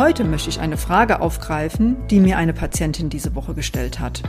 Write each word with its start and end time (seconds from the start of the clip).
Heute 0.00 0.24
möchte 0.24 0.48
ich 0.48 0.60
eine 0.60 0.78
Frage 0.78 1.20
aufgreifen, 1.20 1.94
die 2.08 2.20
mir 2.20 2.38
eine 2.38 2.54
Patientin 2.54 3.10
diese 3.10 3.34
Woche 3.34 3.52
gestellt 3.52 4.00
hat. 4.00 4.22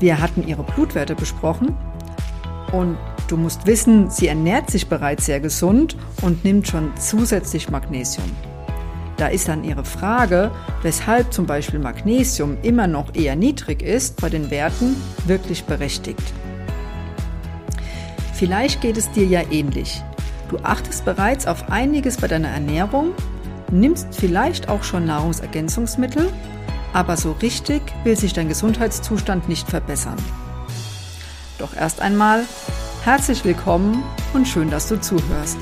Wir 0.00 0.20
hatten 0.20 0.46
ihre 0.46 0.64
Blutwerte 0.64 1.14
besprochen 1.14 1.74
und 2.70 2.98
du 3.28 3.38
musst 3.38 3.66
wissen, 3.66 4.10
sie 4.10 4.28
ernährt 4.28 4.70
sich 4.70 4.86
bereits 4.86 5.24
sehr 5.24 5.40
gesund 5.40 5.96
und 6.20 6.44
nimmt 6.44 6.68
schon 6.68 6.92
zusätzlich 6.98 7.70
Magnesium. 7.70 8.30
Da 9.16 9.28
ist 9.28 9.48
dann 9.48 9.64
ihre 9.64 9.86
Frage, 9.86 10.50
weshalb 10.82 11.32
zum 11.32 11.46
Beispiel 11.46 11.78
Magnesium 11.78 12.58
immer 12.60 12.86
noch 12.86 13.14
eher 13.14 13.36
niedrig 13.36 13.80
ist, 13.80 14.20
bei 14.20 14.28
den 14.28 14.50
Werten 14.50 14.94
wirklich 15.26 15.64
berechtigt. 15.64 16.34
Vielleicht 18.34 18.82
geht 18.82 18.98
es 18.98 19.10
dir 19.10 19.24
ja 19.24 19.40
ähnlich. 19.50 20.02
Du 20.50 20.58
achtest 20.58 21.06
bereits 21.06 21.46
auf 21.46 21.70
einiges 21.70 22.18
bei 22.18 22.28
deiner 22.28 22.48
Ernährung, 22.48 23.14
nimmst 23.74 24.08
vielleicht 24.12 24.68
auch 24.68 24.82
schon 24.82 25.04
Nahrungsergänzungsmittel, 25.04 26.32
aber 26.92 27.16
so 27.16 27.32
richtig 27.32 27.82
will 28.04 28.16
sich 28.16 28.32
dein 28.32 28.48
Gesundheitszustand 28.48 29.48
nicht 29.48 29.68
verbessern. 29.68 30.16
Doch 31.58 31.74
erst 31.74 32.00
einmal 32.00 32.44
herzlich 33.04 33.44
willkommen 33.44 34.02
und 34.32 34.46
schön, 34.46 34.70
dass 34.70 34.88
du 34.88 35.00
zuhörst. 35.00 35.58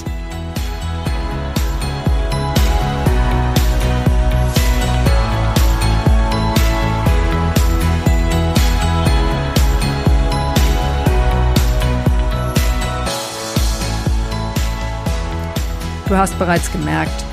Du 16.08 16.18
hast 16.18 16.38
bereits 16.38 16.70
gemerkt, 16.70 17.24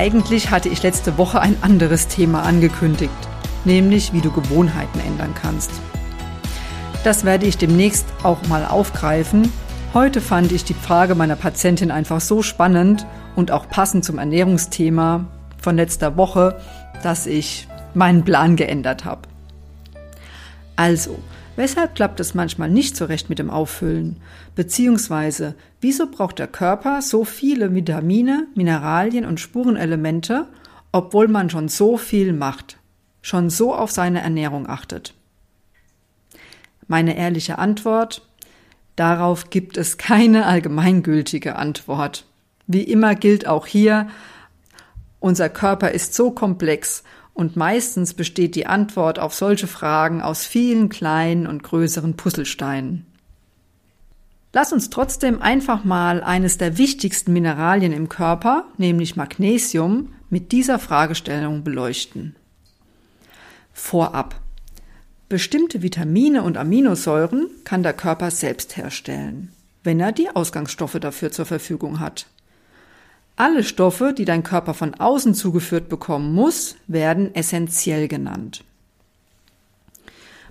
eigentlich 0.00 0.50
hatte 0.50 0.70
ich 0.70 0.82
letzte 0.82 1.18
Woche 1.18 1.42
ein 1.42 1.62
anderes 1.62 2.08
Thema 2.08 2.42
angekündigt, 2.44 3.12
nämlich 3.66 4.14
wie 4.14 4.22
du 4.22 4.30
Gewohnheiten 4.30 4.98
ändern 4.98 5.34
kannst. 5.34 5.70
Das 7.04 7.26
werde 7.26 7.44
ich 7.44 7.58
demnächst 7.58 8.06
auch 8.22 8.42
mal 8.48 8.64
aufgreifen. 8.64 9.52
Heute 9.92 10.22
fand 10.22 10.52
ich 10.52 10.64
die 10.64 10.72
Frage 10.72 11.14
meiner 11.14 11.36
Patientin 11.36 11.90
einfach 11.90 12.22
so 12.22 12.40
spannend 12.40 13.04
und 13.36 13.50
auch 13.50 13.68
passend 13.68 14.02
zum 14.02 14.16
Ernährungsthema 14.16 15.26
von 15.60 15.76
letzter 15.76 16.16
Woche, 16.16 16.58
dass 17.02 17.26
ich 17.26 17.68
meinen 17.92 18.24
Plan 18.24 18.56
geändert 18.56 19.04
habe. 19.04 19.28
Also, 20.76 21.18
Weshalb 21.56 21.94
klappt 21.94 22.20
es 22.20 22.34
manchmal 22.34 22.70
nicht 22.70 22.96
so 22.96 23.04
recht 23.04 23.28
mit 23.28 23.38
dem 23.38 23.50
Auffüllen? 23.50 24.16
Beziehungsweise, 24.54 25.54
wieso 25.80 26.10
braucht 26.10 26.38
der 26.38 26.46
Körper 26.46 27.02
so 27.02 27.24
viele 27.24 27.74
Vitamine, 27.74 28.46
Mineralien 28.54 29.24
und 29.24 29.40
Spurenelemente, 29.40 30.46
obwohl 30.92 31.28
man 31.28 31.50
schon 31.50 31.68
so 31.68 31.96
viel 31.96 32.32
macht, 32.32 32.78
schon 33.20 33.50
so 33.50 33.74
auf 33.74 33.90
seine 33.90 34.22
Ernährung 34.22 34.68
achtet? 34.68 35.14
Meine 36.86 37.16
ehrliche 37.16 37.58
Antwort, 37.58 38.26
darauf 38.96 39.50
gibt 39.50 39.76
es 39.76 39.98
keine 39.98 40.46
allgemeingültige 40.46 41.56
Antwort. 41.56 42.26
Wie 42.66 42.82
immer 42.82 43.14
gilt 43.14 43.46
auch 43.46 43.66
hier, 43.66 44.08
unser 45.18 45.50
Körper 45.50 45.90
ist 45.90 46.14
so 46.14 46.30
komplex 46.30 47.04
und 47.40 47.56
meistens 47.56 48.12
besteht 48.12 48.54
die 48.54 48.66
Antwort 48.66 49.18
auf 49.18 49.32
solche 49.32 49.66
Fragen 49.66 50.20
aus 50.20 50.44
vielen 50.44 50.90
kleinen 50.90 51.46
und 51.46 51.62
größeren 51.62 52.14
Puzzlesteinen. 52.14 53.06
Lass 54.52 54.74
uns 54.74 54.90
trotzdem 54.90 55.40
einfach 55.40 55.82
mal 55.82 56.22
eines 56.22 56.58
der 56.58 56.76
wichtigsten 56.76 57.32
Mineralien 57.32 57.94
im 57.94 58.10
Körper, 58.10 58.66
nämlich 58.76 59.16
Magnesium, 59.16 60.12
mit 60.28 60.52
dieser 60.52 60.78
Fragestellung 60.78 61.64
beleuchten. 61.64 62.36
Vorab. 63.72 64.38
Bestimmte 65.30 65.80
Vitamine 65.80 66.42
und 66.42 66.58
Aminosäuren 66.58 67.46
kann 67.64 67.82
der 67.82 67.94
Körper 67.94 68.30
selbst 68.30 68.76
herstellen, 68.76 69.50
wenn 69.82 69.98
er 69.98 70.12
die 70.12 70.28
Ausgangsstoffe 70.28 70.98
dafür 71.00 71.32
zur 71.32 71.46
Verfügung 71.46 72.00
hat. 72.00 72.26
Alle 73.36 73.64
Stoffe, 73.64 74.12
die 74.16 74.24
dein 74.24 74.42
Körper 74.42 74.74
von 74.74 74.94
außen 74.94 75.34
zugeführt 75.34 75.88
bekommen 75.88 76.34
muss, 76.34 76.76
werden 76.86 77.34
essentiell 77.34 78.06
genannt. 78.08 78.64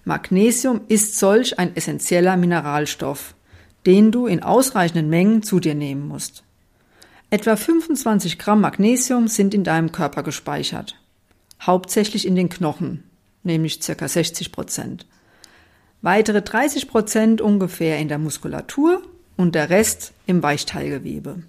Magnesium 0.05 0.81
ist 0.87 1.19
solch 1.19 1.59
ein 1.59 1.75
essentieller 1.75 2.35
Mineralstoff, 2.35 3.35
den 3.85 4.11
du 4.11 4.27
in 4.27 4.41
ausreichenden 4.41 5.09
Mengen 5.09 5.43
zu 5.43 5.59
dir 5.59 5.75
nehmen 5.75 6.07
musst. 6.07 6.43
Etwa 7.29 7.55
25 7.55 8.39
Gramm 8.39 8.61
Magnesium 8.61 9.27
sind 9.27 9.53
in 9.53 9.63
deinem 9.63 9.91
Körper 9.91 10.23
gespeichert, 10.23 10.95
hauptsächlich 11.61 12.25
in 12.25 12.35
den 12.35 12.49
Knochen, 12.49 13.03
nämlich 13.43 13.79
ca. 13.81 14.07
60 14.07 14.51
Prozent. 14.51 15.05
Weitere 16.01 16.41
30 16.41 16.87
Prozent 16.87 17.41
ungefähr 17.41 17.99
in 17.99 18.07
der 18.07 18.17
Muskulatur 18.17 19.03
und 19.37 19.53
der 19.53 19.69
Rest 19.69 20.13
im 20.25 20.41
Weichteilgewebe. 20.41 21.43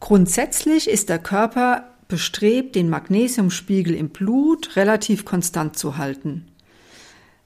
Grundsätzlich 0.00 0.88
ist 0.88 1.08
der 1.08 1.18
Körper 1.18 1.84
bestrebt, 2.08 2.74
den 2.74 2.88
Magnesiumspiegel 2.88 3.94
im 3.94 4.08
Blut 4.08 4.74
relativ 4.76 5.24
konstant 5.24 5.78
zu 5.78 5.98
halten. 5.98 6.46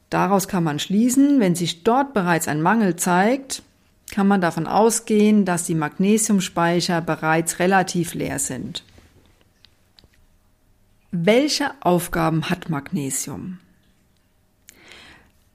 Daraus 0.08 0.48
kann 0.48 0.64
man 0.64 0.78
schließen, 0.78 1.40
wenn 1.40 1.54
sich 1.54 1.82
dort 1.82 2.14
bereits 2.14 2.48
ein 2.48 2.62
Mangel 2.62 2.96
zeigt, 2.96 3.62
kann 4.10 4.28
man 4.28 4.40
davon 4.40 4.66
ausgehen, 4.66 5.44
dass 5.44 5.64
die 5.64 5.74
Magnesiumspeicher 5.74 7.00
bereits 7.00 7.58
relativ 7.58 8.14
leer 8.14 8.38
sind. 8.38 8.84
Welche 11.10 11.70
Aufgaben 11.80 12.48
hat 12.48 12.70
Magnesium? 12.70 13.58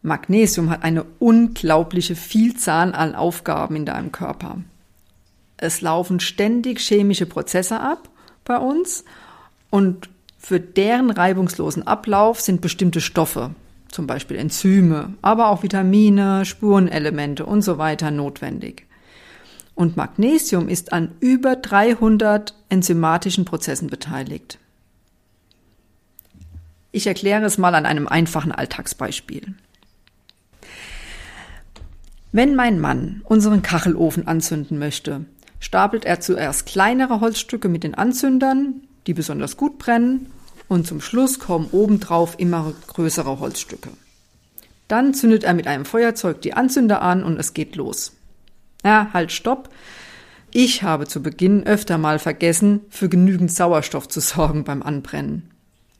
Magnesium 0.01 0.69
hat 0.69 0.83
eine 0.83 1.03
unglaubliche 1.19 2.15
Vielzahl 2.15 2.93
an 2.93 3.15
Aufgaben 3.15 3.75
in 3.75 3.85
deinem 3.85 4.11
Körper. 4.11 4.61
Es 5.61 5.81
laufen 5.81 6.21
ständig 6.21 6.79
chemische 6.79 7.25
Prozesse 7.25 7.81
ab 7.81 8.07
bei 8.45 8.57
uns 8.57 9.03
und 9.69 10.09
für 10.37 10.61
deren 10.61 11.11
reibungslosen 11.11 11.85
Ablauf 11.85 12.39
sind 12.39 12.61
bestimmte 12.61 13.01
Stoffe, 13.01 13.51
zum 13.89 14.07
Beispiel 14.07 14.37
Enzyme, 14.37 15.15
aber 15.21 15.49
auch 15.49 15.61
Vitamine, 15.61 16.45
Spurenelemente 16.45 17.45
und 17.45 17.61
so 17.61 17.77
weiter 17.77 18.09
notwendig. 18.09 18.85
Und 19.75 19.97
Magnesium 19.97 20.69
ist 20.69 20.93
an 20.93 21.11
über 21.19 21.57
300 21.57 22.53
enzymatischen 22.69 23.43
Prozessen 23.43 23.89
beteiligt. 23.89 24.59
Ich 26.93 27.05
erkläre 27.05 27.43
es 27.43 27.57
mal 27.57 27.75
an 27.75 27.85
einem 27.85 28.07
einfachen 28.07 28.53
Alltagsbeispiel. 28.53 29.55
Wenn 32.31 32.55
mein 32.55 32.79
Mann 32.79 33.21
unseren 33.25 33.61
Kachelofen 33.61 34.25
anzünden 34.25 34.79
möchte, 34.79 35.25
stapelt 35.59 36.05
er 36.05 36.19
zuerst 36.19 36.65
kleinere 36.65 37.19
Holzstücke 37.19 37.69
mit 37.69 37.83
den 37.83 37.95
Anzündern, 37.95 38.81
die 39.07 39.13
besonders 39.13 39.57
gut 39.57 39.77
brennen, 39.77 40.31
und 40.67 40.85
zum 40.85 41.01
Schluss 41.01 41.39
kommen 41.39 41.67
obendrauf 41.71 42.35
immer 42.37 42.73
größere 42.87 43.39
Holzstücke. 43.39 43.89
Dann 44.87 45.13
zündet 45.13 45.43
er 45.43 45.55
mit 45.55 45.67
einem 45.67 45.83
Feuerzeug 45.83 46.41
die 46.41 46.53
Anzünder 46.53 47.01
an 47.01 47.23
und 47.23 47.39
es 47.39 47.53
geht 47.53 47.75
los. 47.75 48.13
Ja, 48.83 49.09
halt, 49.11 49.31
stopp. 49.31 49.69
Ich 50.51 50.83
habe 50.83 51.07
zu 51.07 51.21
Beginn 51.21 51.65
öfter 51.65 51.97
mal 51.97 52.19
vergessen, 52.19 52.81
für 52.89 53.09
genügend 53.09 53.51
Sauerstoff 53.51 54.07
zu 54.07 54.19
sorgen 54.19 54.63
beim 54.63 54.83
Anbrennen. 54.83 55.49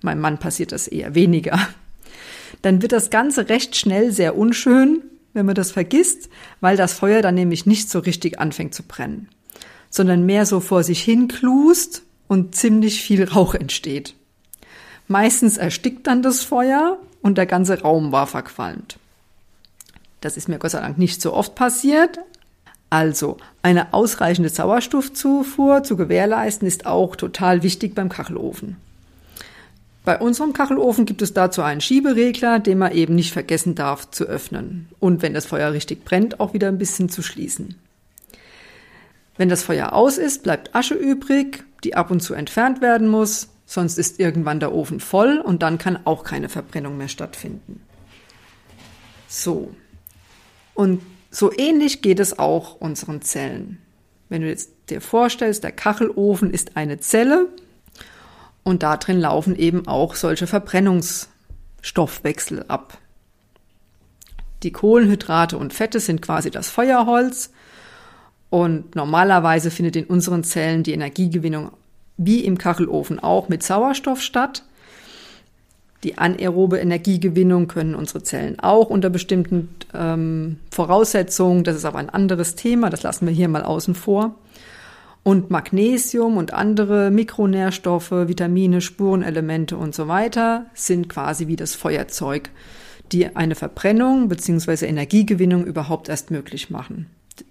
Meinem 0.02 0.22
Mann 0.22 0.38
passiert 0.38 0.72
das 0.72 0.88
eher 0.88 1.14
weniger. 1.14 1.60
Dann 2.62 2.82
wird 2.82 2.92
das 2.92 3.10
Ganze 3.10 3.50
recht 3.50 3.76
schnell 3.76 4.12
sehr 4.12 4.38
unschön, 4.38 5.04
wenn 5.34 5.46
man 5.46 5.56
das 5.56 5.72
vergisst, 5.72 6.30
weil 6.62 6.78
das 6.78 6.94
Feuer 6.94 7.22
dann 7.22 7.36
nämlich 7.36 7.66
nicht 7.66 7.90
so 7.90 8.00
richtig 8.00 8.40
anfängt 8.40 8.74
zu 8.74 8.84
brennen 8.84 9.30
sondern 9.90 10.26
mehr 10.26 10.46
so 10.46 10.60
vor 10.60 10.84
sich 10.84 11.02
hin 11.02 11.28
klust 11.28 12.04
und 12.28 12.56
ziemlich 12.56 13.02
viel 13.02 13.24
Rauch 13.24 13.56
entsteht. 13.56 14.16
Meistens 15.08 15.58
erstickt 15.58 16.08
dann 16.08 16.22
das 16.22 16.42
Feuer 16.42 17.00
und 17.22 17.38
der 17.38 17.48
ganze 17.48 17.82
Raum 17.82 18.12
war 18.12 18.28
verqualmt. 18.28 18.98
Das 20.22 20.38
ist 20.38 20.48
mir 20.48 20.60
Gott 20.60 20.72
sei 20.72 20.82
Dank 20.82 20.98
nicht 20.98 21.22
so 21.22 21.34
oft 21.34 21.56
passiert. 21.56 22.20
Also, 22.90 23.38
eine 23.62 23.94
ausreichende 23.94 24.50
Sauerstoffzufuhr 24.50 25.84
zu 25.84 25.96
gewährleisten 25.96 26.68
ist 26.68 26.86
auch 26.86 27.16
total 27.16 27.64
wichtig 27.64 27.96
beim 27.96 28.10
Kachelofen. 28.10 28.78
Bei 30.06 30.18
unserem 30.18 30.54
Kachelofen 30.54 31.06
gibt 31.06 31.22
es 31.22 31.34
dazu 31.34 31.62
einen 31.62 31.82
Schieberegler, 31.82 32.60
den 32.60 32.80
man 32.80 32.94
eben 32.94 33.16
nicht 33.16 33.32
vergessen 33.32 33.76
darf 33.76 34.10
zu 34.10 34.26
öffnen 34.26 34.90
und 35.00 35.22
wenn 35.22 35.34
das 35.34 35.46
Feuer 35.46 35.72
richtig 35.72 36.04
brennt, 36.04 36.40
auch 36.40 36.54
wieder 36.54 36.68
ein 36.68 36.78
bisschen 36.78 37.10
zu 37.10 37.22
schließen. 37.22 37.76
Wenn 39.40 39.48
das 39.48 39.64
Feuer 39.64 39.94
aus 39.94 40.18
ist, 40.18 40.44
bleibt 40.44 40.76
Asche 40.76 40.96
übrig, 40.96 41.64
die 41.86 41.96
ab 41.96 42.12
und 42.12 42.20
zu 42.20 42.34
entfernt 42.34 42.82
werden 42.82 43.08
muss, 43.08 43.48
sonst 43.66 43.98
ist 43.98 44.20
irgendwann 44.20 44.60
der 44.60 44.74
Ofen 44.74 45.00
voll 45.00 45.38
und 45.38 45.64
dann 45.64 45.78
kann 45.78 45.98
auch 46.04 46.26
keine 46.26 46.50
Verbrennung 46.50 46.98
mehr 46.98 47.08
stattfinden. 47.08 47.82
So. 49.30 49.74
Und 50.74 51.02
so 51.32 51.58
ähnlich 51.58 52.02
geht 52.02 52.20
es 52.20 52.38
auch 52.38 52.82
unseren 52.82 53.22
Zellen. 53.22 53.78
Wenn 54.28 54.42
du 54.42 54.50
jetzt 54.50 54.72
dir 54.90 55.00
vorstellst, 55.00 55.64
der 55.64 55.72
Kachelofen 55.72 56.52
ist 56.52 56.76
eine 56.76 57.00
Zelle 57.00 57.48
Und 58.64 58.84
da 58.84 58.98
drin 58.98 59.22
laufen 59.22 59.56
eben 59.56 59.88
auch 59.88 60.16
solche 60.16 60.48
Verbrennungsstoffwechsel 60.48 62.66
ab. 62.68 62.98
Die 64.64 64.74
Kohlenhydrate 64.74 65.58
und 65.58 65.74
Fette 65.74 66.02
sind 66.02 66.22
quasi 66.22 66.52
das 66.52 66.70
Feuerholz. 66.70 67.52
Und 68.50 68.96
normalerweise 68.96 69.72
findet 69.72 69.96
in 69.96 70.06
unseren 70.06 70.44
Zellen 70.44 70.84
die 70.84 70.94
Energiegewinnung 70.94 71.72
wie 72.18 72.44
im 72.44 72.58
Kachelofen 72.58 73.20
auch 73.20 73.48
mit 73.48 73.64
Sauerstoff 73.64 74.22
statt. 74.22 74.64
Die 76.04 76.18
anaerobe 76.18 76.80
Energiegewinnung 76.80 77.68
können 77.68 77.96
unsere 77.96 78.24
Zellen 78.24 78.60
auch 78.60 78.90
unter 78.90 79.10
bestimmten 79.10 79.70
ähm, 79.94 80.58
Voraussetzungen. 80.72 81.64
Das 81.64 81.76
ist 81.76 81.86
aber 81.86 82.00
ein 82.00 82.10
anderes 82.10 82.56
Thema, 82.56 82.90
das 82.90 83.04
lassen 83.04 83.28
wir 83.28 83.34
hier 83.34 83.50
mal 83.50 83.64
außen 83.64 83.96
vor. 83.96 84.36
Und 85.24 85.52
Magnesium 85.52 86.38
und 86.38 86.54
andere 86.54 87.12
Mikronährstoffe, 87.12 88.12
Vitamine, 88.12 88.80
Spurenelemente 88.82 89.76
und 89.76 89.94
so 89.94 90.08
weiter 90.08 90.66
sind 90.74 91.10
quasi 91.10 91.48
wie 91.48 91.58
das 91.58 91.76
Feuerzeug, 91.76 92.50
die 93.12 93.36
eine 93.36 93.56
Verbrennung 93.56 94.30
bzw. 94.30 94.86
Energiegewinnung 94.86 95.66
überhaupt 95.66 96.08
erst 96.08 96.32
möglich 96.32 96.70
machen, 96.70 97.08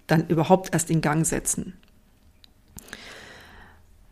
dann 0.06 0.26
überhaupt 0.28 0.72
erst 0.72 0.90
in 0.90 1.00
Gang 1.00 1.26
setzen. 1.26 1.74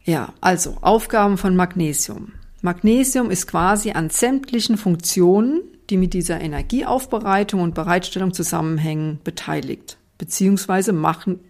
Ja, 0.04 0.32
also 0.40 0.76
Aufgaben 0.82 1.36
von 1.36 1.56
Magnesium. 1.56 2.32
Magnesium 2.62 3.30
ist 3.30 3.46
quasi 3.48 3.90
an 3.90 4.10
sämtlichen 4.10 4.76
Funktionen, 4.76 5.62
die 5.90 5.96
mit 5.96 6.14
dieser 6.14 6.40
Energieaufbereitung 6.40 7.60
und 7.60 7.74
Bereitstellung 7.74 8.32
zusammenhängen, 8.32 9.20
beteiligt. 9.24 9.98
Beziehungsweise 10.18 10.92
machen, 10.92 11.40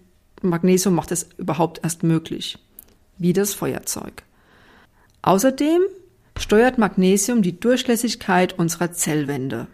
Magnesium 0.43 0.95
macht 0.95 1.13
es 1.13 1.29
überhaupt 1.39 1.81
erst 1.83 2.03
möglich. 2.03 2.59
Wie 3.19 3.33
das 3.33 3.55
Feuerzeug. 3.55 4.25
Außerdem 5.23 5.81
steuert 6.39 6.79
Magnesium 6.79 7.43
die 7.43 7.59
Durchlässigkeit 7.59 8.59
unserer 8.59 8.93
Zellwände. 8.93 9.69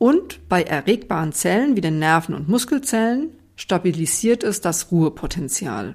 Und 0.00 0.48
bei 0.48 0.62
erregbaren 0.62 1.34
Zellen 1.34 1.76
wie 1.76 1.82
den 1.82 1.98
Nerven- 1.98 2.34
und 2.34 2.48
Muskelzellen 2.48 3.32
stabilisiert 3.54 4.42
es 4.42 4.62
das 4.62 4.90
Ruhepotenzial. 4.90 5.94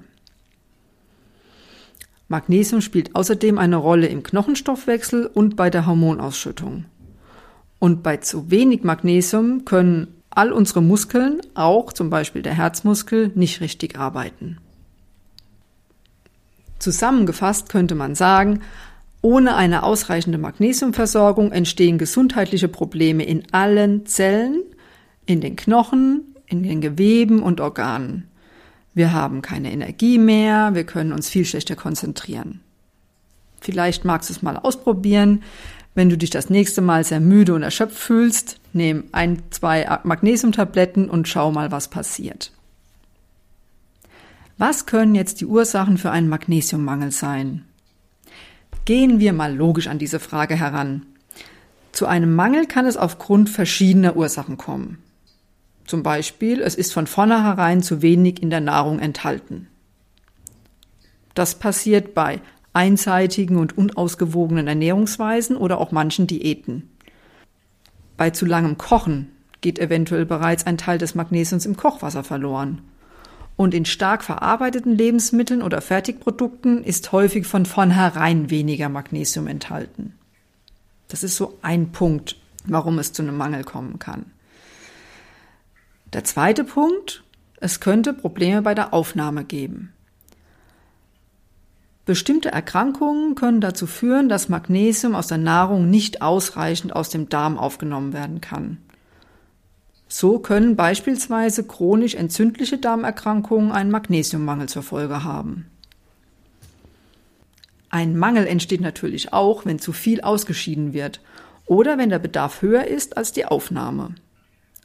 Magnesium 2.28 2.82
spielt 2.82 3.16
außerdem 3.16 3.58
eine 3.58 3.74
Rolle 3.74 4.06
im 4.06 4.22
Knochenstoffwechsel 4.22 5.26
und 5.26 5.56
bei 5.56 5.70
der 5.70 5.86
Hormonausschüttung. 5.86 6.84
Und 7.80 8.04
bei 8.04 8.18
zu 8.18 8.48
wenig 8.48 8.84
Magnesium 8.84 9.64
können 9.64 10.14
all 10.30 10.52
unsere 10.52 10.82
Muskeln, 10.82 11.40
auch 11.54 11.92
zum 11.92 12.08
Beispiel 12.08 12.42
der 12.42 12.54
Herzmuskel, 12.54 13.32
nicht 13.34 13.60
richtig 13.60 13.98
arbeiten. 13.98 14.58
Zusammengefasst 16.78 17.70
könnte 17.70 17.96
man 17.96 18.14
sagen, 18.14 18.60
ohne 19.26 19.56
eine 19.56 19.82
ausreichende 19.82 20.38
Magnesiumversorgung 20.38 21.50
entstehen 21.50 21.98
gesundheitliche 21.98 22.68
Probleme 22.68 23.24
in 23.24 23.42
allen 23.50 24.06
Zellen, 24.06 24.62
in 25.26 25.40
den 25.40 25.56
Knochen, 25.56 26.36
in 26.46 26.62
den 26.62 26.80
Geweben 26.80 27.42
und 27.42 27.60
Organen. 27.60 28.28
Wir 28.94 29.12
haben 29.12 29.42
keine 29.42 29.72
Energie 29.72 30.18
mehr, 30.18 30.74
wir 30.74 30.84
können 30.84 31.12
uns 31.12 31.28
viel 31.28 31.44
schlechter 31.44 31.74
konzentrieren. 31.74 32.60
Vielleicht 33.60 34.04
magst 34.04 34.30
du 34.30 34.32
es 34.32 34.42
mal 34.42 34.56
ausprobieren. 34.56 35.42
Wenn 35.96 36.08
du 36.08 36.16
dich 36.16 36.30
das 36.30 36.48
nächste 36.48 36.80
Mal 36.80 37.02
sehr 37.02 37.18
müde 37.18 37.52
und 37.54 37.64
erschöpft 37.64 37.98
fühlst, 37.98 38.60
nimm 38.74 39.06
ein, 39.10 39.42
zwei 39.50 39.98
Magnesiumtabletten 40.04 41.10
und 41.10 41.26
schau 41.26 41.50
mal, 41.50 41.72
was 41.72 41.88
passiert. 41.88 42.52
Was 44.56 44.86
können 44.86 45.16
jetzt 45.16 45.40
die 45.40 45.46
Ursachen 45.46 45.98
für 45.98 46.12
einen 46.12 46.28
Magnesiummangel 46.28 47.10
sein? 47.10 47.64
Gehen 48.86 49.18
wir 49.18 49.32
mal 49.32 49.52
logisch 49.52 49.88
an 49.88 49.98
diese 49.98 50.20
Frage 50.20 50.54
heran. 50.54 51.04
Zu 51.90 52.06
einem 52.06 52.34
Mangel 52.36 52.66
kann 52.66 52.86
es 52.86 52.96
aufgrund 52.96 53.50
verschiedener 53.50 54.16
Ursachen 54.16 54.56
kommen. 54.56 54.98
Zum 55.86 56.04
Beispiel, 56.04 56.60
es 56.62 56.76
ist 56.76 56.92
von 56.92 57.08
vornherein 57.08 57.82
zu 57.82 58.00
wenig 58.00 58.40
in 58.40 58.48
der 58.48 58.60
Nahrung 58.60 59.00
enthalten. 59.00 59.66
Das 61.34 61.56
passiert 61.56 62.14
bei 62.14 62.40
einseitigen 62.72 63.56
und 63.56 63.76
unausgewogenen 63.76 64.68
Ernährungsweisen 64.68 65.56
oder 65.56 65.78
auch 65.78 65.90
manchen 65.90 66.28
Diäten. 66.28 66.88
Bei 68.16 68.30
zu 68.30 68.46
langem 68.46 68.78
Kochen 68.78 69.32
geht 69.62 69.80
eventuell 69.80 70.26
bereits 70.26 70.64
ein 70.64 70.78
Teil 70.78 70.98
des 70.98 71.16
Magnesiums 71.16 71.66
im 71.66 71.76
Kochwasser 71.76 72.22
verloren. 72.22 72.82
Und 73.56 73.72
in 73.72 73.86
stark 73.86 74.22
verarbeiteten 74.22 74.96
Lebensmitteln 74.96 75.62
oder 75.62 75.80
Fertigprodukten 75.80 76.84
ist 76.84 77.12
häufig 77.12 77.46
von 77.46 77.64
vornherein 77.64 78.50
weniger 78.50 78.88
Magnesium 78.90 79.46
enthalten. 79.46 80.14
Das 81.08 81.22
ist 81.22 81.36
so 81.36 81.58
ein 81.62 81.92
Punkt, 81.92 82.36
warum 82.66 82.98
es 82.98 83.12
zu 83.12 83.22
einem 83.22 83.36
Mangel 83.36 83.64
kommen 83.64 83.98
kann. 83.98 84.26
Der 86.12 86.24
zweite 86.24 86.64
Punkt, 86.64 87.24
es 87.60 87.80
könnte 87.80 88.12
Probleme 88.12 88.62
bei 88.62 88.74
der 88.74 88.92
Aufnahme 88.92 89.44
geben. 89.44 89.92
Bestimmte 92.04 92.52
Erkrankungen 92.52 93.34
können 93.34 93.60
dazu 93.60 93.86
führen, 93.86 94.28
dass 94.28 94.48
Magnesium 94.48 95.16
aus 95.16 95.26
der 95.26 95.38
Nahrung 95.38 95.90
nicht 95.90 96.22
ausreichend 96.22 96.94
aus 96.94 97.08
dem 97.08 97.28
Darm 97.28 97.58
aufgenommen 97.58 98.12
werden 98.12 98.40
kann. 98.40 98.78
So 100.08 100.38
können 100.38 100.76
beispielsweise 100.76 101.64
chronisch 101.64 102.14
entzündliche 102.14 102.78
Darmerkrankungen 102.78 103.72
einen 103.72 103.90
Magnesiummangel 103.90 104.68
zur 104.68 104.82
Folge 104.82 105.24
haben. 105.24 105.66
Ein 107.90 108.16
Mangel 108.16 108.46
entsteht 108.46 108.80
natürlich 108.80 109.32
auch, 109.32 109.64
wenn 109.64 109.78
zu 109.78 109.92
viel 109.92 110.20
ausgeschieden 110.20 110.92
wird 110.92 111.20
oder 111.66 111.98
wenn 111.98 112.10
der 112.10 112.18
Bedarf 112.18 112.62
höher 112.62 112.86
ist 112.86 113.16
als 113.16 113.32
die 113.32 113.46
Aufnahme 113.46 114.14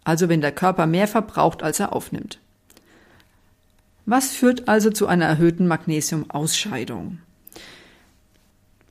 also 0.03 0.29
wenn 0.29 0.41
der 0.41 0.51
Körper 0.51 0.85
mehr 0.85 1.07
verbraucht, 1.07 1.63
als 1.63 1.79
er 1.79 1.93
aufnimmt. 1.93 2.39
Was 4.05 4.31
führt 4.31 4.67
also 4.67 4.89
zu 4.89 5.07
einer 5.07 5.25
erhöhten 5.25 5.67
Magnesiumausscheidung? 5.67 7.19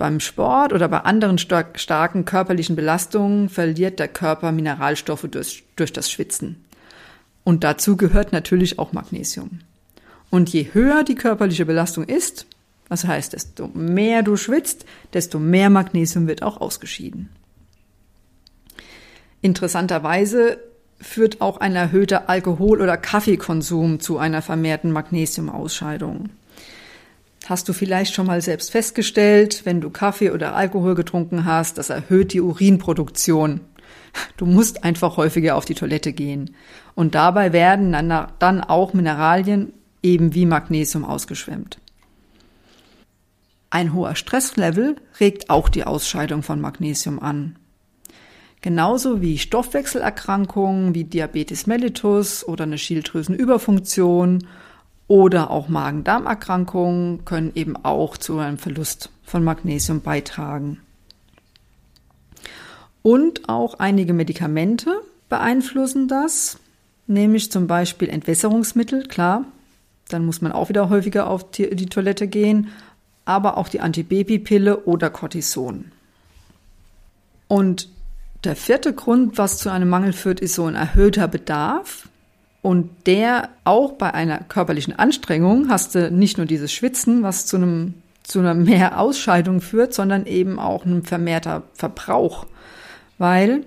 Beim 0.01 0.19
Sport 0.19 0.73
oder 0.73 0.89
bei 0.89 1.01
anderen 1.01 1.37
stark, 1.37 1.79
starken 1.79 2.25
körperlichen 2.25 2.75
Belastungen 2.75 3.51
verliert 3.51 3.99
der 3.99 4.09
Körper 4.09 4.51
Mineralstoffe 4.51 5.29
durch, 5.31 5.63
durch 5.77 5.93
das 5.93 6.11
Schwitzen. 6.11 6.65
Und 7.45 7.65
dazu 7.65 7.99
gehört 7.99 8.33
natürlich 8.33 8.79
auch 8.79 8.95
Magnesium. 8.95 9.61
Und 10.31 10.49
je 10.49 10.69
höher 10.73 11.05
die 11.05 11.17
körperliche 11.17 11.67
Belastung 11.67 12.05
ist, 12.05 12.47
das 12.89 13.05
heißt, 13.05 13.35
desto 13.35 13.69
mehr 13.75 14.23
du 14.23 14.37
schwitzt, 14.37 14.87
desto 15.13 15.39
mehr 15.39 15.69
Magnesium 15.69 16.27
wird 16.27 16.43
auch 16.43 16.63
ausgeschieden. 16.63 17.29
Interessanterweise 19.43 20.61
führt 20.99 21.43
auch 21.43 21.59
ein 21.59 21.77
erhöhter 21.77 22.31
Alkohol- 22.31 22.81
oder 22.81 22.97
Kaffeekonsum 22.97 24.01
zu 24.01 24.17
einer 24.17 24.41
vermehrten 24.41 24.93
Magnesiumausscheidung. 24.93 26.31
Hast 27.47 27.69
du 27.69 27.73
vielleicht 27.73 28.15
schon 28.15 28.27
mal 28.27 28.43
selbst 28.43 28.71
festgestellt, 28.71 29.63
wenn 29.65 29.81
du 29.81 29.91
Kaffee 29.91 30.31
oder 30.31 30.55
Alkohol 30.55 30.95
getrunken 30.95 31.45
hast, 31.45 31.79
das 31.79 31.91
erhöht 31.91 32.33
die 32.33 32.41
Urinproduktion. 32.41 33.61
Du 34.37 34.47
musst 34.47 34.85
einfach 34.85 35.17
häufiger 35.17 35.57
auf 35.57 35.65
die 35.65 35.75
Toilette 35.75 36.13
gehen. 36.13 36.55
Und 36.95 37.15
dabei 37.15 37.53
werden 37.53 37.93
dann 38.39 38.61
auch 38.61 38.93
Mineralien 38.93 39.73
eben 40.03 40.35
wie 40.35 40.47
Magnesium 40.47 41.05
ausgeschwemmt. 41.05 41.79
Ein 43.71 43.95
hoher 43.95 44.17
Stresslevel 44.17 44.97
regt 45.21 45.49
auch 45.49 45.69
die 45.69 45.85
Ausscheidung 45.85 46.43
von 46.43 46.61
Magnesium 46.61 47.21
an. 47.21 47.57
Genauso 48.63 49.23
wie 49.23 49.39
Stoffwechselerkrankungen 49.39 50.95
wie 50.95 51.05
Diabetes 51.05 51.67
mellitus 51.67 52.47
oder 52.47 52.65
eine 52.65 52.79
Schilddrüsenüberfunktion 52.79 54.47
oder 55.11 55.51
auch 55.51 55.69
Magen-Darm-Erkrankungen 55.69 57.25
können 57.25 57.51
eben 57.57 57.75
auch 57.75 58.17
zu 58.17 58.39
einem 58.39 58.59
Verlust 58.59 59.11
von 59.25 59.43
Magnesium 59.43 60.03
beitragen. 60.03 60.79
Und 63.03 63.49
auch 63.49 63.81
einige 63.81 64.13
Medikamente 64.13 65.01
beeinflussen 65.29 66.07
das, 66.07 66.61
nämlich 67.09 67.51
zum 67.51 67.67
Beispiel 67.67 68.09
Entwässerungsmittel, 68.09 69.09
klar, 69.09 69.47
dann 70.09 70.25
muss 70.25 70.43
man 70.43 70.53
auch 70.53 70.69
wieder 70.69 70.89
häufiger 70.91 71.29
auf 71.29 71.51
die 71.51 71.87
Toilette 71.87 72.29
gehen, 72.29 72.69
aber 73.25 73.59
auch 73.59 73.67
die 73.67 73.81
Antibabypille 73.81 74.85
oder 74.85 75.11
Cortison. 75.11 75.91
Und 77.49 77.89
der 78.45 78.55
vierte 78.55 78.93
Grund, 78.93 79.39
was 79.39 79.59
zu 79.59 79.71
einem 79.71 79.89
Mangel 79.89 80.13
führt, 80.13 80.39
ist 80.39 80.55
so 80.55 80.67
ein 80.67 80.77
erhöhter 80.77 81.27
Bedarf. 81.27 82.09
Und 82.63 82.91
der 83.07 83.49
auch 83.65 83.93
bei 83.93 84.13
einer 84.13 84.39
körperlichen 84.39 84.99
Anstrengung 84.99 85.71
hast 85.71 85.95
du 85.95 86.11
nicht 86.11 86.37
nur 86.37 86.47
dieses 86.47 86.73
Schwitzen, 86.73 87.23
was 87.23 87.47
zu 87.47 87.57
einem 87.57 87.95
zu 88.23 88.39
einer 88.39 88.55
Mehrausscheidung 88.55 89.61
führt, 89.61 89.93
sondern 89.93 90.25
eben 90.27 90.59
auch 90.61 90.85
einem 90.85 91.03
vermehrter 91.05 91.65
Verbrauch. 91.75 92.47
Weil 93.19 93.65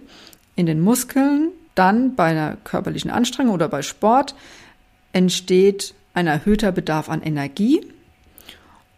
in 0.55 0.65
den 0.65 0.79
Muskeln 0.79 1.50
dann 1.75 2.15
bei 2.15 2.25
einer 2.25 2.57
körperlichen 2.63 3.12
Anstrengung 3.12 3.53
oder 3.53 3.67
bei 3.67 3.81
Sport 3.81 4.35
entsteht 5.12 5.93
ein 6.13 6.27
erhöhter 6.27 6.71
Bedarf 6.71 7.09
an 7.09 7.21
Energie 7.21 7.81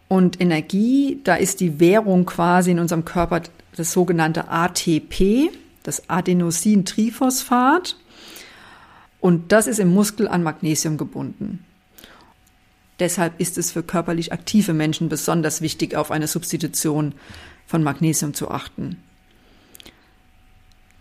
Und 0.08 0.40
Energie, 0.40 1.20
da 1.24 1.34
ist 1.34 1.60
die 1.60 1.80
Währung 1.80 2.26
quasi 2.26 2.70
in 2.70 2.78
unserem 2.78 3.04
Körper 3.04 3.42
das 3.74 3.92
sogenannte 3.92 4.48
ATP, 4.48 5.50
das 5.82 6.08
Adenosintriphosphat. 6.08 7.96
Und 9.26 9.50
das 9.50 9.66
ist 9.66 9.80
im 9.80 9.92
Muskel 9.92 10.28
an 10.28 10.44
Magnesium 10.44 10.98
gebunden. 10.98 11.64
Deshalb 13.00 13.40
ist 13.40 13.58
es 13.58 13.72
für 13.72 13.82
körperlich 13.82 14.32
aktive 14.32 14.72
Menschen 14.72 15.08
besonders 15.08 15.60
wichtig, 15.60 15.96
auf 15.96 16.12
eine 16.12 16.28
Substitution 16.28 17.12
von 17.66 17.82
Magnesium 17.82 18.34
zu 18.34 18.52
achten. 18.52 19.02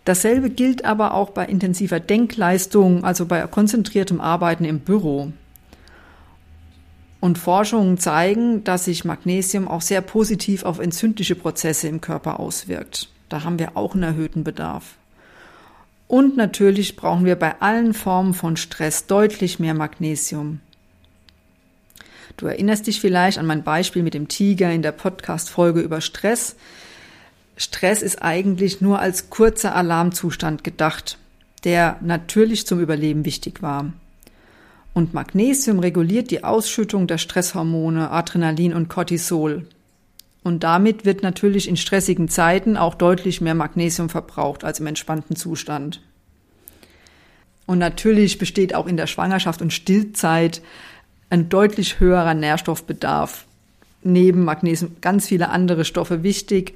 Dasselbe 0.05 0.49
gilt 0.49 0.85
aber 0.85 1.13
auch 1.13 1.29
bei 1.29 1.45
intensiver 1.45 1.99
Denkleistung, 1.99 3.03
also 3.03 3.27
bei 3.27 3.45
konzentriertem 3.45 4.19
Arbeiten 4.19 4.65
im 4.65 4.79
Büro. 4.79 5.31
Und 7.19 7.37
Forschungen 7.37 7.99
zeigen, 7.99 8.63
dass 8.63 8.85
sich 8.85 9.05
Magnesium 9.05 9.67
auch 9.67 9.83
sehr 9.83 10.01
positiv 10.01 10.63
auf 10.63 10.79
entzündliche 10.79 11.35
Prozesse 11.35 11.87
im 11.89 12.01
Körper 12.01 12.39
auswirkt. 12.39 13.07
Da 13.29 13.43
haben 13.43 13.59
wir 13.59 13.77
auch 13.77 13.93
einen 13.93 14.01
erhöhten 14.01 14.43
Bedarf. 14.43 14.95
Und 16.07 16.37
natürlich 16.37 16.95
brauchen 16.95 17.25
wir 17.25 17.35
bei 17.35 17.61
allen 17.61 17.93
Formen 17.93 18.33
von 18.33 18.57
Stress 18.57 19.07
deutlich 19.07 19.59
mehr 19.59 19.73
Magnesium. 19.73 20.59
Du 22.37 22.47
erinnerst 22.47 22.87
dich 22.87 22.99
vielleicht 22.99 23.37
an 23.37 23.45
mein 23.45 23.63
Beispiel 23.63 24.03
mit 24.03 24.13
dem 24.13 24.27
Tiger 24.27 24.71
in 24.71 24.81
der 24.81 24.91
Podcast-Folge 24.91 25.79
über 25.79 26.01
Stress. 26.01 26.55
Stress 27.57 28.01
ist 28.01 28.21
eigentlich 28.21 28.81
nur 28.81 28.99
als 28.99 29.29
kurzer 29.29 29.73
Alarmzustand 29.75 30.63
gedacht, 30.63 31.17
der 31.63 31.97
natürlich 32.01 32.67
zum 32.67 32.81
Überleben 32.81 33.25
wichtig 33.25 33.61
war. 33.61 33.93
Und 34.93 35.13
Magnesium 35.13 35.79
reguliert 35.79 36.29
die 36.29 36.43
Ausschüttung 36.43 37.07
der 37.07 37.17
Stresshormone 37.17 38.11
Adrenalin 38.11 38.73
und 38.73 38.89
Cortisol. 38.89 39.67
Und 40.45 40.63
damit 40.63 41.05
wird 41.05 41.23
natürlich 41.23 41.67
in 41.67 41.75
stressigen 41.75 42.29
Zeiten 42.29 42.77
auch 42.77 42.93
deutlich 42.93 43.41
mehr 43.41 43.55
Magnesium 43.55 44.09
verbraucht 44.09 44.63
als 44.63 44.79
im 44.79 44.85
entspannten 44.85 45.35
Zustand. 45.35 46.01
Und 47.65 47.79
natürlich 47.79 48.37
besteht 48.37 48.75
auch 48.75 48.85
in 48.85 48.95
der 48.95 49.07
Schwangerschaft 49.07 49.63
und 49.63 49.73
Stillzeit 49.73 50.61
ein 51.31 51.49
deutlich 51.49 51.99
höherer 51.99 52.35
Nährstoffbedarf. 52.35 53.45
Neben 54.03 54.43
Magnesium 54.43 54.97
ganz 55.01 55.25
viele 55.25 55.49
andere 55.49 55.83
Stoffe 55.83 56.21
wichtig 56.21 56.75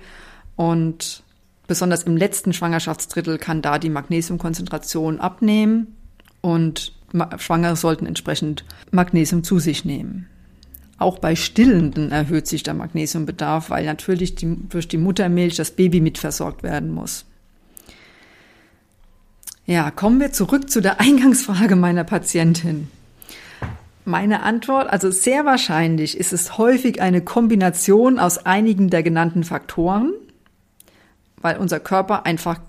und 0.55 1.21
besonders 1.67 2.01
im 2.05 2.17
letzten 2.17 2.53
Schwangerschaftsdrittel 2.53 3.37
kann 3.37 3.61
da 3.61 3.77
die 3.77 3.91
Magnesiumkonzentration 3.91 5.19
abnehmen 5.19 5.95
und 6.41 6.91
Schwangere 7.37 7.75
sollten 7.75 8.07
entsprechend 8.07 8.65
Magnesium 8.89 9.43
zu 9.43 9.59
sich 9.59 9.85
nehmen. 9.85 10.27
Auch 10.99 11.17
bei 11.17 11.37
Stillenden 11.37 12.11
erhöht 12.11 12.45
sich 12.45 12.61
der 12.61 12.73
Magnesiumbedarf, 12.73 13.69
weil 13.69 13.85
natürlich 13.85 14.35
die, 14.35 14.57
durch 14.67 14.89
die 14.89 14.97
Muttermilch 14.97 15.55
das 15.55 15.71
Baby 15.71 16.01
mitversorgt 16.01 16.61
werden 16.61 16.91
muss. 16.91 17.25
Ja, 19.65 19.91
kommen 19.91 20.19
wir 20.19 20.33
zurück 20.33 20.69
zu 20.69 20.81
der 20.81 20.99
Eingangsfrage 20.99 21.77
meiner 21.77 22.03
Patientin. 22.03 22.89
Meine 24.03 24.43
Antwort, 24.43 24.89
also 24.89 25.09
sehr 25.09 25.45
wahrscheinlich 25.45 26.17
ist 26.17 26.33
es 26.33 26.57
häufig 26.57 27.01
eine 27.01 27.21
Kombination 27.21 28.19
aus 28.19 28.45
einigen 28.45 28.89
der 28.89 29.03
genannten 29.03 29.43
Faktoren, 29.43 30.11
weil 31.37 31.57
unser 31.57 31.79
Körper 31.79 32.25
einfach 32.25 32.59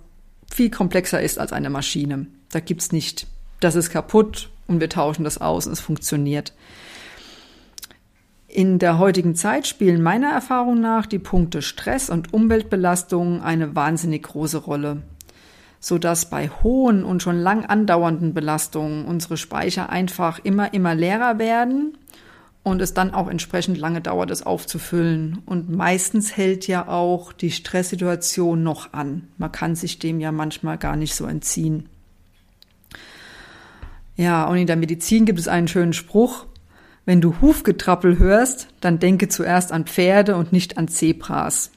viel 0.52 0.70
komplexer 0.70 1.20
ist 1.20 1.38
als 1.38 1.52
eine 1.52 1.70
Maschine. 1.70 2.26
Da 2.52 2.60
gibt's 2.60 2.92
nicht, 2.92 3.26
das 3.58 3.74
ist 3.74 3.90
kaputt 3.90 4.50
und 4.68 4.80
wir 4.80 4.88
tauschen 4.88 5.24
das 5.24 5.38
aus 5.38 5.66
und 5.66 5.72
es 5.72 5.80
funktioniert. 5.80 6.52
In 8.52 8.80
der 8.80 8.98
heutigen 8.98 9.36
Zeit 9.36 9.68
spielen 9.68 10.02
meiner 10.02 10.30
Erfahrung 10.30 10.80
nach 10.80 11.06
die 11.06 11.20
Punkte 11.20 11.62
Stress 11.62 12.10
und 12.10 12.34
Umweltbelastung 12.34 13.42
eine 13.42 13.76
wahnsinnig 13.76 14.24
große 14.24 14.58
Rolle, 14.58 15.02
so 15.78 15.98
dass 15.98 16.28
bei 16.28 16.48
hohen 16.48 17.04
und 17.04 17.22
schon 17.22 17.38
lang 17.38 17.64
andauernden 17.64 18.34
Belastungen 18.34 19.04
unsere 19.04 19.36
Speicher 19.36 19.88
einfach 19.90 20.40
immer, 20.42 20.74
immer 20.74 20.96
leerer 20.96 21.38
werden 21.38 21.96
und 22.64 22.82
es 22.82 22.92
dann 22.92 23.14
auch 23.14 23.28
entsprechend 23.28 23.78
lange 23.78 24.00
dauert, 24.00 24.32
es 24.32 24.42
aufzufüllen. 24.42 25.42
Und 25.46 25.70
meistens 25.70 26.36
hält 26.36 26.66
ja 26.66 26.88
auch 26.88 27.32
die 27.32 27.52
Stresssituation 27.52 28.64
noch 28.64 28.92
an. 28.92 29.28
Man 29.38 29.52
kann 29.52 29.76
sich 29.76 30.00
dem 30.00 30.18
ja 30.18 30.32
manchmal 30.32 30.76
gar 30.76 30.96
nicht 30.96 31.14
so 31.14 31.24
entziehen. 31.24 31.88
Ja, 34.16 34.46
und 34.46 34.56
in 34.56 34.66
der 34.66 34.74
Medizin 34.74 35.24
gibt 35.24 35.38
es 35.38 35.46
einen 35.46 35.68
schönen 35.68 35.92
Spruch, 35.92 36.46
wenn 37.06 37.20
du 37.20 37.40
Hufgetrappel 37.40 38.18
hörst, 38.18 38.68
dann 38.80 38.98
denke 38.98 39.28
zuerst 39.28 39.72
an 39.72 39.86
Pferde 39.86 40.36
und 40.36 40.52
nicht 40.52 40.78
an 40.78 40.88
Zebras. 40.88 41.70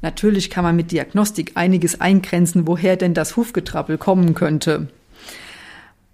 Natürlich 0.00 0.50
kann 0.50 0.64
man 0.64 0.76
mit 0.76 0.92
Diagnostik 0.92 1.52
einiges 1.54 2.00
eingrenzen, 2.00 2.66
woher 2.66 2.96
denn 2.96 3.14
das 3.14 3.36
Hufgetrappel 3.36 3.98
kommen 3.98 4.34
könnte 4.34 4.88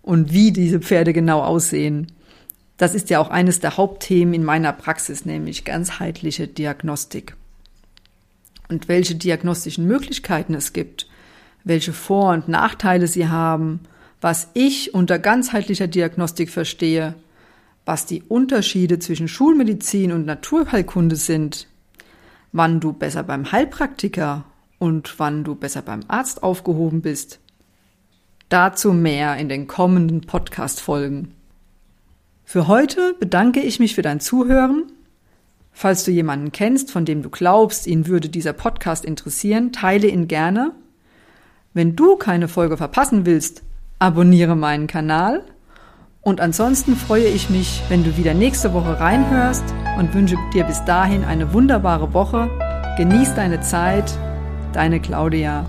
und 0.00 0.32
wie 0.32 0.52
diese 0.52 0.80
Pferde 0.80 1.12
genau 1.12 1.42
aussehen. 1.42 2.12
Das 2.76 2.94
ist 2.94 3.10
ja 3.10 3.20
auch 3.20 3.30
eines 3.30 3.60
der 3.60 3.76
Hauptthemen 3.76 4.34
in 4.34 4.44
meiner 4.44 4.72
Praxis, 4.72 5.24
nämlich 5.24 5.64
ganzheitliche 5.64 6.48
Diagnostik. 6.48 7.36
Und 8.68 8.88
welche 8.88 9.14
diagnostischen 9.14 9.86
Möglichkeiten 9.86 10.54
es 10.54 10.72
gibt, 10.72 11.06
welche 11.62 11.92
Vor- 11.92 12.32
und 12.32 12.48
Nachteile 12.48 13.06
sie 13.06 13.28
haben, 13.28 13.80
was 14.24 14.48
ich 14.54 14.94
unter 14.94 15.18
ganzheitlicher 15.18 15.86
Diagnostik 15.86 16.48
verstehe, 16.48 17.14
was 17.84 18.06
die 18.06 18.22
Unterschiede 18.22 18.98
zwischen 18.98 19.28
Schulmedizin 19.28 20.12
und 20.12 20.24
Naturheilkunde 20.24 21.14
sind, 21.14 21.68
wann 22.50 22.80
du 22.80 22.94
besser 22.94 23.22
beim 23.22 23.52
Heilpraktiker 23.52 24.46
und 24.78 25.18
wann 25.18 25.44
du 25.44 25.54
besser 25.54 25.82
beim 25.82 26.00
Arzt 26.08 26.42
aufgehoben 26.42 27.02
bist. 27.02 27.38
Dazu 28.48 28.94
mehr 28.94 29.36
in 29.36 29.50
den 29.50 29.66
kommenden 29.66 30.22
Podcast-Folgen. 30.22 31.34
Für 32.46 32.66
heute 32.66 33.14
bedanke 33.20 33.60
ich 33.60 33.78
mich 33.78 33.94
für 33.94 34.00
dein 34.00 34.20
Zuhören. 34.20 34.84
Falls 35.70 36.02
du 36.04 36.10
jemanden 36.10 36.50
kennst, 36.50 36.90
von 36.90 37.04
dem 37.04 37.20
du 37.20 37.28
glaubst, 37.28 37.86
ihn 37.86 38.06
würde 38.06 38.30
dieser 38.30 38.54
Podcast 38.54 39.04
interessieren, 39.04 39.70
teile 39.70 40.06
ihn 40.06 40.28
gerne. 40.28 40.72
Wenn 41.74 41.94
du 41.94 42.16
keine 42.16 42.48
Folge 42.48 42.78
verpassen 42.78 43.26
willst, 43.26 43.62
abonniere 43.98 44.56
meinen 44.56 44.86
Kanal 44.86 45.42
und 46.24 46.40
ansonsten 46.40 46.96
freue 46.96 47.26
ich 47.26 47.50
mich, 47.50 47.82
wenn 47.90 48.02
du 48.02 48.16
wieder 48.16 48.32
nächste 48.32 48.72
Woche 48.72 48.98
reinhörst 48.98 49.64
und 49.98 50.14
wünsche 50.14 50.36
dir 50.54 50.64
bis 50.64 50.82
dahin 50.86 51.22
eine 51.22 51.52
wunderbare 51.52 52.14
Woche. 52.14 52.48
Genieß 52.96 53.34
deine 53.34 53.60
Zeit. 53.60 54.18
Deine 54.72 55.00
Claudia. 55.00 55.66